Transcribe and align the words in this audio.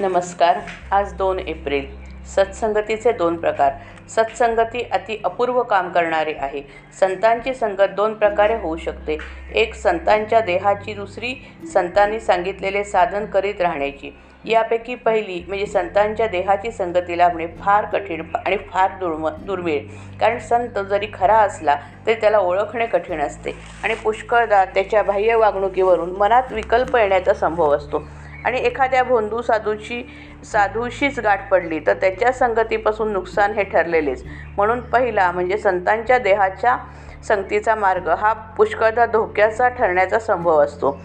नमस्कार. 0.00 0.58
आज 0.90 1.12
दोन 1.12 1.38
एप्रिल. 1.38 1.86
सत्संगतीचे 2.26 3.12
दोन 3.12 3.36
प्रकार. 3.36 3.72
सत्संगती 4.08 4.82
अति 4.82 5.20
अपूर्व 5.24 5.62
काम 5.62 5.88
करणारे 5.88 6.32
आहे. 6.38 6.62
संतांची 7.00 7.54
संगत 7.54 7.90
दोन 7.96 8.14
प्रकारे 8.14 8.54
होऊ 8.54 8.76
शकते. 8.76 9.18
एक 9.54 9.74
संतांच्या 9.74 10.40
देहाची 10.40 10.94
दुसरी 10.94 11.34
संतांनी 11.72 12.20
सांगितलेले 12.20 12.84
साधन 12.84 13.26
करीत 13.26 13.60
राहण्याची. 13.60 14.10
यापैकी 14.44 14.94
पहिली 14.94 15.44
म्हणजे 15.48 15.66
संतांच्या 15.66 16.26
देहाची 16.26 16.70
संगती 16.70 17.18
लाभणे 17.18 17.46
फार 17.46 17.84
कठीण 17.84 18.22
आणि 18.46 18.56
फार 18.56 18.90
दुर्म 19.00 19.28
दुर्मिळ. 19.28 19.80
कारण 20.20 20.38
संत 20.38 20.78
जरी 20.78 21.06
खरा 21.14 21.36
असला 21.36 21.76
तरी 22.06 22.14
त्याला 22.14 22.38
ओळखणे 22.38 22.86
कठीण 22.86 23.20
असते. 23.20 23.50
आणि 23.84 23.94
पुष्कळदा 23.94 24.64
त्याच्या 24.64 25.02
बाह्य 25.02 25.34
वागणुकीवरून 25.34 26.10
मनात 26.10 26.52
विकल्प 26.52 26.96
येण्याचा 26.96 27.34
संभव 27.34 27.76
असतो. 27.76 28.02
आणि 28.44 28.58
एखाद्या 28.58 29.02
भोंदू 29.04 29.40
साधूची 29.42 30.02
साधूशीच 30.44 31.18
गाठ 31.20 31.48
पडली 31.50 31.78
तर 31.86 31.94
त्याच्या 31.94 32.32
संगतीपासून 32.32 33.12
नुकसान 33.12 33.52
हे 33.52 33.64
ठरलेलेच. 33.64 34.24
म्हणून 34.56 34.80
पहिला 34.82 35.30
म्हणजे 35.32 35.58
संतांच्या 35.58 36.18
देहाच्या 36.18 36.76
संगतीचा 37.24 37.74
मार्ग 37.74 38.08
हा 38.10 38.32
पुष्कळदा 38.56 39.06
धोक्याचा 39.06 39.68
ठरण्याचा 39.68 40.18
संभव 40.18 40.62
असतो. 40.62 41.00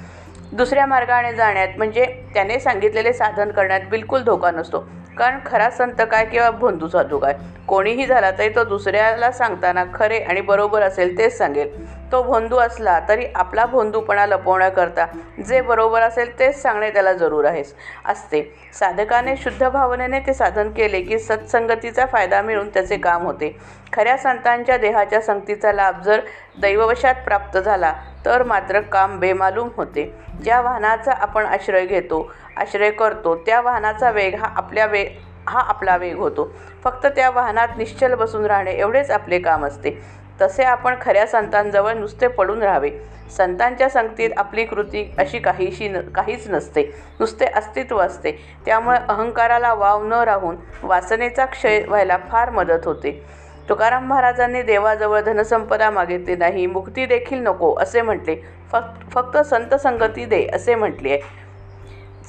दुसऱ्या 0.55 0.85
मार्गाने 0.85 1.33
जाण्यात 1.33 1.77
म्हणजे 1.77 2.05
त्याने 2.33 2.59
सांगितलेले 2.59 3.13
साधन 3.13 3.51
करण्यात 3.51 3.81
बिलकुल 3.89 4.23
धोका 4.23 4.51
नसतो. 4.51 4.79
कारण 5.17 5.39
खरा 5.45 5.69
संत 5.69 6.01
काय 6.11 6.25
किंवा 6.25 6.49
भोंदू 6.51 6.87
साधू 6.87 7.17
काय? 7.17 7.33
कोणीही 7.67 8.05
झाला 8.05 8.31
तरी 8.31 8.49
तो 8.49 8.63
दुसऱ्याला 8.63 9.31
सांगताना 9.31 9.83
खरे 9.93 10.19
आणि 10.19 10.41
बरोबर 10.41 10.81
असेल 10.81 11.17
तेच 11.17 11.37
सांगेल. 11.37 11.69
तो 12.11 12.21
भोंदू 12.23 12.57
असला 12.57 12.99
तरी 13.09 13.25
आपला 13.35 13.65
भोंदूपणा 13.65 14.25
लपवण्याकरता 14.25 15.05
जे 15.45 15.61
बरोबर 15.61 16.01
असेल 16.01 16.37
तेच 16.39 16.61
सांगणे 16.61 16.89
त्याला 16.89 17.13
जरूर 17.13 17.45
आहेस. 17.45 17.73
असते. 18.05 18.41
साधकाने 18.73 19.35
शुद्ध 19.37 19.67
भावनेने 19.69 20.19
ते 20.19 20.33
साधन 20.33 20.69
केले 20.71 21.01
की 21.01 21.19
सत्संगतीचा 21.19 22.05
फायदा 22.05 22.41
मिळून 22.41 22.69
त्याचे 22.69 22.97
काम 22.97 23.25
होते. 23.25 23.55
खऱ्या 23.93 24.17
संतांच्या 24.17 24.77
देहाच्या 24.77 25.21
संगतीचा 25.21 25.71
लाभ 25.71 26.01
जर 26.01 26.19
दैववशात 26.57 27.15
प्राप्त 27.25 27.57
झाला 27.57 27.93
तर 28.25 28.43
मात्र 28.43 28.79
काम 28.81 29.19
बेमालूम 29.19 29.69
होते. 29.77 30.11
ज्या 30.43 30.61
वाहनाचा 30.61 31.11
आपण 31.11 31.45
आश्रय 31.45 31.85
घेतो 31.85 32.31
आश्रय 32.57 32.91
करतो 32.91 33.35
त्या 33.35 33.61
वाहनाचा 33.61 34.11
वेग 34.11 34.35
हा 34.35 34.47
आपल्या 34.55 34.85
वे 34.85 35.05
हा 35.47 35.59
आपला 35.59 35.97
वेग 35.97 36.17
होतो. 36.17 36.51
फक्त 36.83 37.05
त्या 37.05 37.29
वाहनात 37.29 37.67
निश्चल 37.77 38.13
बसून 38.13 38.45
राहणे 38.45 38.71
एवढेच 38.71 39.11
आपले 39.11 39.39
काम 39.39 39.65
असते. 39.65 39.99
तसे 40.41 40.63
आपण 40.63 40.95
खऱ्या 41.01 41.25
संतांजवळ 41.27 41.93
नुसते 41.93 42.27
पडून 42.27 42.63
राहावे. 42.63 42.89
संतांच्या 43.37 43.89
संगतीत 43.89 44.29
आपली 44.37 44.65
कृती 44.65 45.15
अशी 45.17 45.39
काहीशी 45.39 45.87
न 45.87 46.01
काहीच 46.09 46.49
नसते. 46.49 46.83
नुसते 47.19 47.45
अस्तित्व 47.45 47.97
असते. 47.97 48.31
त्यामुळे 48.65 48.97
अहंकाराला 49.09 49.73
वाव 49.73 50.03
न 50.03 50.13
राहून 50.13 50.55
वासनेचा 50.83 51.45
क्षय 51.45 51.83
व्हायला 51.87 52.17
फार 52.31 52.49
मदत 52.49 52.85
होते. 52.85 53.23
तुकाराम 53.69 54.07
महाराजांनी 54.07 54.61
देवाजवळ 54.61 55.21
धनसंपदा 55.21 55.89
मागितली 55.91 56.35
नाही 56.35 56.65
मुक्ती 56.67 57.05
देखील 57.05 57.39
नको 57.43 57.73
असे 57.73 58.01
म्हटले. 58.01 58.35
फक्त 58.71 59.13
फक्त 59.13 59.37
संत 59.37 59.73
संगती 59.73 60.25
दे 60.25 60.45
असे 60.53 60.75
म्हटले. 60.75 61.09
आहे 61.09 61.43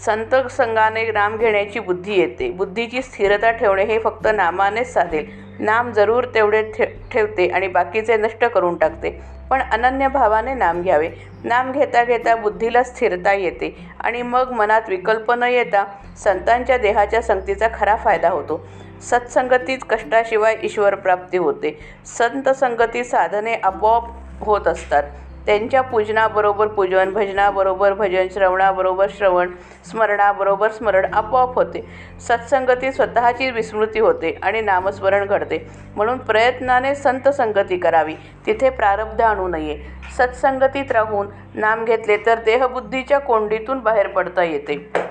संत 0.04 0.34
संघाने 0.50 1.10
नाम 1.12 1.36
घेण्याची 1.36 1.78
बुद्धी 1.78 2.14
येते. 2.14 2.50
बुद्धीची 2.50 3.02
स्थिरता 3.02 3.50
ठेवणे 3.50 3.84
हे 3.84 3.98
फक्त 3.98 4.26
नामानेच 4.34 4.92
साधेल 4.92 5.26
नाम 5.60 5.90
जरूर 5.92 6.24
तेवढे 6.34 6.62
ठे 6.72 6.84
ठेवते 7.12 7.48
आणि 7.48 7.68
बाकीचे 7.68 8.16
नष्ट 8.16 8.44
करून 8.44 8.76
टाकते. 8.76 9.10
पण 9.50 9.60
अनन्य 9.62 10.08
भावाने 10.08 10.54
नाम 10.54 10.82
घ्यावे. 10.82 11.08
नाम 11.44 11.72
घेता 11.72 12.04
घेता 12.04 12.34
बुद्धीला 12.36 12.82
स्थिरता 12.82 13.32
येते 13.32 13.74
आणि 14.00 14.22
मग 14.22 14.52
मनात 14.52 14.88
विकल्प 14.88 15.30
न 15.32 15.42
येता 15.42 15.84
संतांच्या 16.16 16.78
देहाच्या 16.78 17.22
संगतीचा 17.22 17.68
खरा 17.74 17.96
फायदा 17.96 18.30
होतो. 18.30 18.64
सत्संगतीत 19.02 19.78
कष्टाशिवाय 19.90 20.56
ईश्वर 20.62 20.94
प्राप्ती 20.94 21.38
होते. 21.38 21.78
संत 22.06 22.48
संगती 22.48 23.04
साधने 23.04 23.54
आपोआप 23.54 24.04
होत 24.40 24.68
असतात. 24.68 25.02
त्यांच्या 25.46 25.80
पूजनाबरोबर 25.80 26.66
पूजन 26.66 27.12
भजनाबरोबर 27.12 27.92
भजन 27.92 28.26
श्रवणाबरोबर 28.34 29.06
श्रवण 29.10 29.50
स्मरणाबरोबर 29.90 30.70
स्मरण 30.70 31.14
आपोआप 31.14 31.54
होते. 31.54 31.86
सत्संगती 32.20 32.92
स्वतःची 32.92 33.50
विस्मृती 33.50 33.98
होते 33.98 34.38
आणि 34.42 34.60
नामस्मरण 34.60 35.26
घडते. 35.26 35.70
म्हणून 35.96 36.18
प्रयत्नाने 36.18 36.94
संत 36.94 37.28
संगती 37.28 37.76
करावी. 37.76 38.14
तिथे 38.46 38.70
प्रारब्ध 38.70 39.20
आणू 39.20 39.48
नये. 39.48 39.78
सत्संगतीत 40.18 40.92
राहून 40.92 41.26
नाम 41.54 41.84
घेतले 41.84 42.16
तर 42.16 42.38
देहबुद्धीच्या 42.38 43.18
कोंडीतून 43.18 43.78
बाहेर 43.78 44.06
पडता 44.06 44.42
येते. 44.42 45.05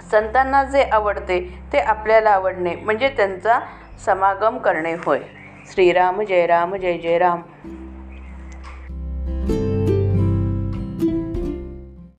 संतांना 0.00 0.64
जे 0.64 0.82
आवडते 0.82 1.58
ते 1.72 1.78
आपल्याला 1.78 2.30
आवडणे. 2.30 2.74
म्हणजे 2.74 3.08
त्यांचा 3.08 3.60
समागम 4.04 4.58
करणे 4.58 4.94
होय. 4.94 5.20
श्रीराम 5.72 6.22
जय 6.22 6.46
राम 6.46 6.76
जय 6.76 6.98
जय 6.98 7.18
राम. 7.18 7.40